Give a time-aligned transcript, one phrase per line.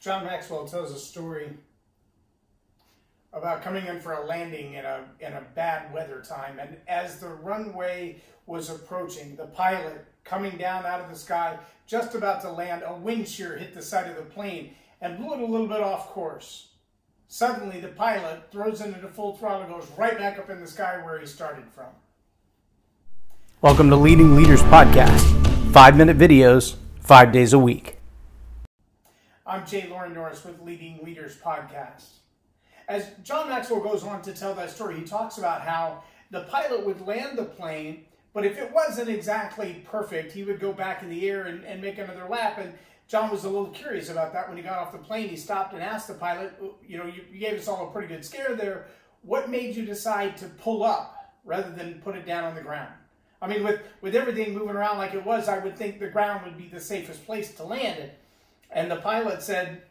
[0.00, 1.50] John Maxwell tells a story
[3.34, 7.20] about coming in for a landing in a in a bad weather time, and as
[7.20, 12.50] the runway was approaching, the pilot coming down out of the sky, just about to
[12.50, 14.70] land, a wind shear hit the side of the plane
[15.02, 16.68] and blew it a little bit off course.
[17.28, 21.00] Suddenly, the pilot throws into full throttle and goes right back up in the sky
[21.04, 21.90] where he started from.
[23.60, 25.72] Welcome to Leading Leaders Podcast.
[25.72, 27.99] Five minute videos, five days a week.
[29.50, 32.04] I'm J Loren Norris with Leading Leaders Podcast.
[32.86, 36.86] As John Maxwell goes on to tell that story, he talks about how the pilot
[36.86, 41.10] would land the plane, but if it wasn't exactly perfect, he would go back in
[41.10, 42.58] the air and, and make another lap.
[42.58, 42.74] And
[43.08, 45.28] John was a little curious about that when he got off the plane.
[45.28, 46.52] He stopped and asked the pilot,
[46.86, 48.86] You know, you, you gave us all a pretty good scare there.
[49.22, 52.94] What made you decide to pull up rather than put it down on the ground?
[53.42, 56.44] I mean, with, with everything moving around like it was, I would think the ground
[56.44, 58.16] would be the safest place to land it.
[58.72, 59.82] And the pilot said,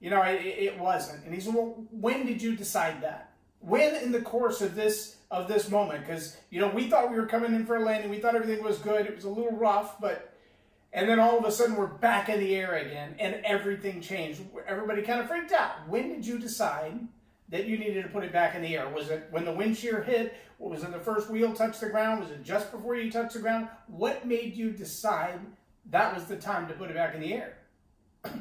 [0.00, 1.24] you know, it, it wasn't.
[1.24, 3.32] And he said, well, when did you decide that?
[3.60, 6.06] When in the course of this of this moment?
[6.06, 8.08] Because, you know, we thought we were coming in for a landing.
[8.10, 9.06] We thought everything was good.
[9.06, 10.34] It was a little rough, but...
[10.90, 14.40] And then all of a sudden we're back in the air again and everything changed.
[14.66, 15.86] Everybody kind of freaked out.
[15.86, 16.98] When did you decide
[17.50, 18.88] that you needed to put it back in the air?
[18.88, 20.34] Was it when the wind shear hit?
[20.58, 22.20] Was it the first wheel touched the ground?
[22.20, 23.68] Was it just before you touched the ground?
[23.86, 25.40] What made you decide
[25.90, 27.58] that was the time to put it back in the air?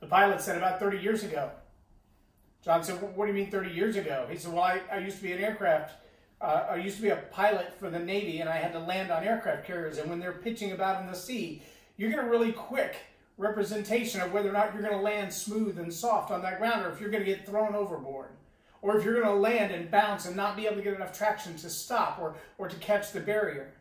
[0.00, 1.50] The pilot said about 30 years ago.
[2.62, 4.26] John said, what do you mean 30 years ago?
[4.30, 5.94] He said, well, I, I used to be an aircraft,
[6.42, 9.10] uh, I used to be a pilot for the Navy and I had to land
[9.10, 9.96] on aircraft carriers.
[9.96, 11.62] And when they're pitching about in the sea,
[11.96, 12.96] you get a really quick
[13.38, 16.84] representation of whether or not you're going to land smooth and soft on that ground
[16.84, 18.30] or if you're going to get thrown overboard.
[18.82, 21.16] Or if you're going to land and bounce and not be able to get enough
[21.16, 23.72] traction to stop or, or to catch the barrier.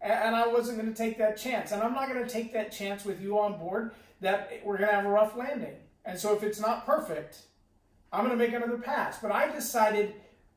[0.00, 1.72] And, I wasn't going to take that chance.
[1.72, 4.90] And I'm not going to take that chance with you on board that we're going
[4.90, 5.74] to have a rough landing.
[6.04, 7.42] And so if it's not perfect,
[8.12, 9.18] I'm going to make another pass.
[9.20, 10.14] But I decided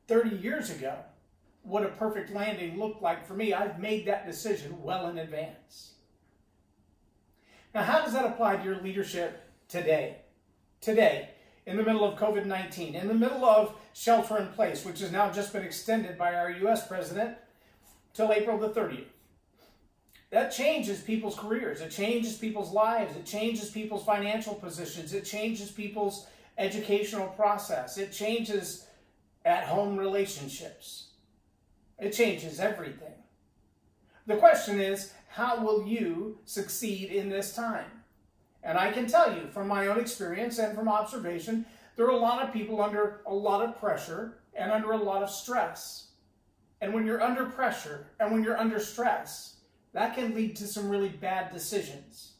[0.08, 0.96] 30 years ago
[1.62, 3.52] what a perfect landing looked like for me.
[3.52, 5.92] I've made that decision well in advance.
[7.74, 10.16] Now, how does that apply to your leadership today?
[10.80, 11.30] Today,
[11.66, 15.12] in the middle of COVID 19, in the middle of shelter in place, which has
[15.12, 16.86] now just been extended by our U.S.
[16.86, 17.36] president
[18.14, 19.04] till April the 30th
[20.32, 21.82] that changes people's careers.
[21.82, 23.14] It changes people's lives.
[23.14, 25.12] It changes people's financial positions.
[25.12, 26.26] It changes people's
[26.56, 27.98] educational process.
[27.98, 28.86] It changes
[29.44, 31.08] at home relationships.
[31.98, 33.12] It changes everything.
[34.26, 37.90] The question is, how will you succeed in this time?
[38.62, 41.66] And I can tell you from my own experience and from observation,
[41.96, 45.22] there are a lot of people under a lot of pressure and under a lot
[45.22, 46.12] of stress.
[46.80, 49.56] And when you're under pressure and when you're under stress,
[49.92, 52.32] that can lead to some really bad decisions.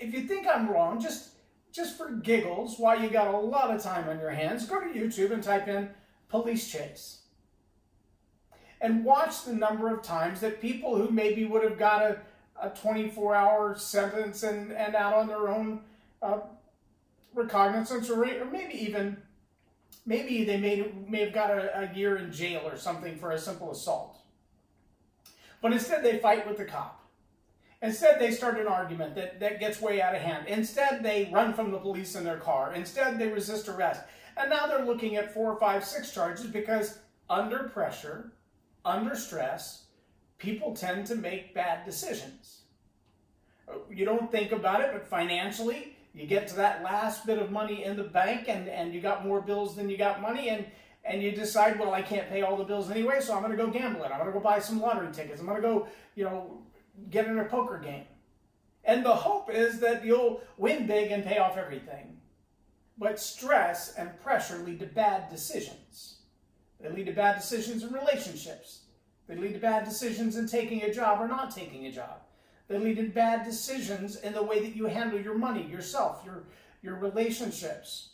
[0.00, 1.30] If you think I'm wrong, just
[1.72, 4.98] just for giggles, while you got a lot of time on your hands, go to
[4.98, 5.88] YouTube and type in
[6.28, 7.20] police chase.
[8.80, 12.18] And watch the number of times that people who maybe would have got a,
[12.60, 15.82] a 24 hour sentence and, and out on their own
[16.22, 16.40] uh,
[17.34, 19.16] recognizance, or, or maybe even,
[20.06, 23.38] maybe they may, may have got a, a year in jail or something for a
[23.38, 24.18] simple assault.
[25.62, 27.00] But instead, they fight with the cop.
[27.82, 30.46] Instead, they start an argument that, that gets way out of hand.
[30.48, 32.74] Instead, they run from the police in their car.
[32.74, 34.02] Instead, they resist arrest.
[34.36, 36.98] And now they're looking at four, five, six charges because
[37.28, 38.32] under pressure,
[38.84, 39.84] under stress,
[40.38, 42.62] people tend to make bad decisions.
[43.90, 47.84] You don't think about it, but financially, you get to that last bit of money
[47.84, 50.66] in the bank and, and you got more bills than you got money, and
[51.04, 53.62] and you decide, well, I can't pay all the bills anyway, so I'm going to
[53.62, 54.10] go gamble it.
[54.12, 55.40] I'm going to go buy some lottery tickets.
[55.40, 56.62] I'm going to go, you know,
[57.08, 58.04] get in a poker game.
[58.84, 62.18] And the hope is that you'll win big and pay off everything.
[62.98, 66.18] But stress and pressure lead to bad decisions.
[66.80, 68.82] They lead to bad decisions in relationships.
[69.26, 72.22] They lead to bad decisions in taking a job or not taking a job.
[72.68, 76.44] They lead to bad decisions in the way that you handle your money, yourself, your,
[76.82, 78.10] your relationships,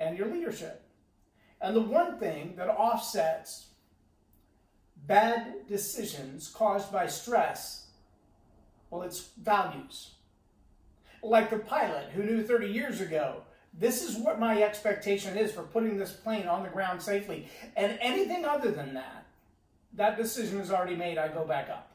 [0.00, 0.82] and your leadership.
[1.60, 3.66] And the one thing that offsets
[5.06, 7.86] bad decisions caused by stress,
[8.90, 10.12] well, it's values.
[11.22, 13.42] Like the pilot who knew 30 years ago,
[13.78, 17.48] this is what my expectation is for putting this plane on the ground safely.
[17.76, 19.26] And anything other than that,
[19.94, 21.90] that decision is already made, I go back up.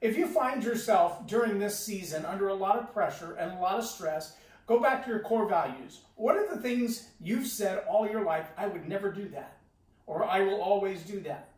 [0.00, 3.78] If you find yourself during this season under a lot of pressure and a lot
[3.78, 4.36] of stress,
[4.66, 6.00] Go back to your core values.
[6.16, 9.58] What are the things you've said all your life, I would never do that,
[10.06, 11.50] or I will always do that?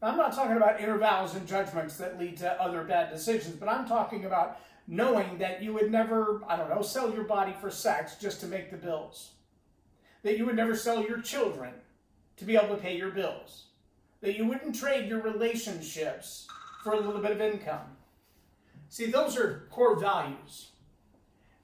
[0.00, 3.56] Now, I'm not talking about inner vows and judgments that lead to other bad decisions,
[3.56, 4.58] but I'm talking about
[4.88, 8.46] knowing that you would never, I don't know, sell your body for sex just to
[8.46, 9.32] make the bills.
[10.22, 11.74] That you would never sell your children
[12.36, 13.66] to be able to pay your bills.
[14.22, 16.46] That you wouldn't trade your relationships
[16.82, 17.96] for a little bit of income.
[18.88, 20.71] See, those are core values.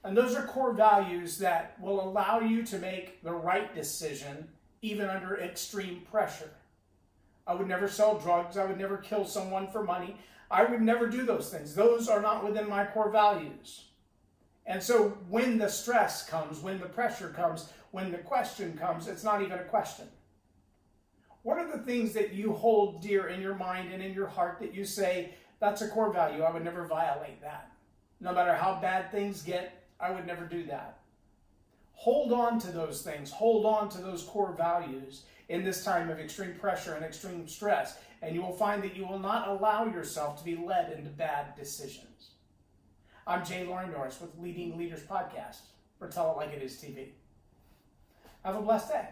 [0.04, 4.48] And those are core values that will allow you to make the right decision
[4.80, 6.50] even under extreme pressure.
[7.46, 8.56] I would never sell drugs.
[8.56, 10.16] I would never kill someone for money.
[10.50, 11.74] I would never do those things.
[11.74, 13.86] Those are not within my core values.
[14.66, 19.24] And so when the stress comes, when the pressure comes, when the question comes, it's
[19.24, 20.06] not even a question.
[21.42, 24.58] What are the things that you hold dear in your mind and in your heart
[24.60, 26.42] that you say, that's a core value?
[26.42, 27.72] I would never violate that.
[28.20, 30.98] No matter how bad things get, I would never do that.
[31.94, 33.30] Hold on to those things.
[33.30, 37.98] Hold on to those core values in this time of extreme pressure and extreme stress,
[38.22, 41.56] and you will find that you will not allow yourself to be led into bad
[41.56, 42.30] decisions.
[43.26, 45.58] I'm J Loren Norris with Leading Leaders Podcast
[45.98, 47.08] for Tell It Like It Is TV.
[48.44, 49.08] Have a blessed day.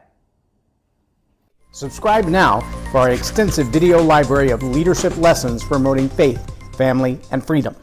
[1.72, 2.60] Subscribe now
[2.90, 6.40] for our extensive video library of leadership lessons promoting faith,
[6.76, 7.76] family, and freedom.